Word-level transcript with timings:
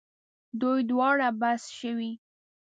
دوی 0.59 0.79
دواړو 0.89 1.29
بس 1.41 1.61
شوې. 1.79 2.11